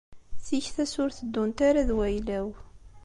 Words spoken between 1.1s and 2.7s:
teddunt ara d wayla-w.